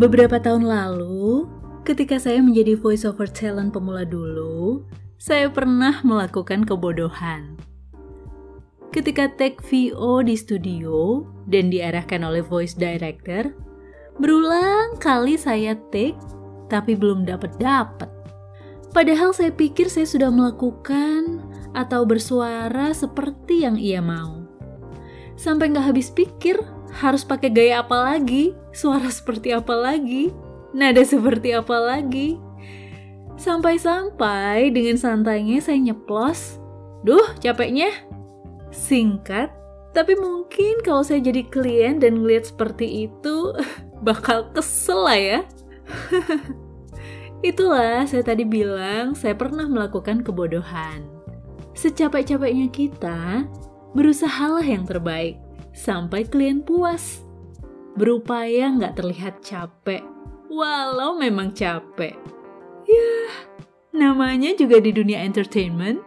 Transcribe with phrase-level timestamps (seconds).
[0.00, 1.44] Beberapa tahun lalu,
[1.84, 4.80] ketika saya menjadi voiceover talent pemula dulu,
[5.20, 7.60] saya pernah melakukan kebodohan.
[8.96, 13.52] Ketika take VO di studio dan diarahkan oleh voice director,
[14.16, 16.16] berulang kali saya take
[16.72, 18.08] tapi belum dapat-dapat.
[18.96, 21.44] Padahal saya pikir saya sudah melakukan
[21.76, 24.48] atau bersuara seperti yang ia mau.
[25.36, 26.56] Sampai nggak habis pikir,
[26.94, 30.34] harus pakai gaya apa lagi, suara seperti apa lagi,
[30.74, 32.38] nada seperti apa lagi.
[33.40, 36.60] Sampai-sampai dengan santainya saya nyeplos,
[37.06, 37.88] duh capeknya.
[38.70, 39.50] Singkat,
[39.90, 43.54] tapi mungkin kalau saya jadi klien dan ngeliat seperti itu,
[44.06, 45.40] bakal kesel lah ya.
[47.40, 51.08] Itulah saya tadi bilang saya pernah melakukan kebodohan.
[51.72, 53.48] Secapek-capeknya kita,
[53.96, 55.40] berusahalah yang terbaik
[55.72, 57.22] sampai klien puas.
[57.94, 60.02] Berupaya nggak terlihat capek,
[60.50, 62.14] walau memang capek.
[62.86, 63.14] Ya,
[63.94, 66.02] namanya juga di dunia entertainment,